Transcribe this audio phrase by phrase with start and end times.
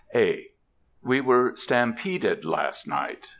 [0.15, 0.47] (A.)
[1.03, 3.27] We were "stampeded" last night.